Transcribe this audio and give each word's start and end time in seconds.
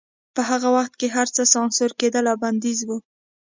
په 0.35 0.41
هغه 0.49 0.69
وخت 0.75 0.93
کې 0.99 1.07
هرڅه 1.15 1.43
سانسور 1.53 1.91
کېدل 1.99 2.25
او 2.31 2.37
بندیز 2.43 2.79
و 2.85 2.89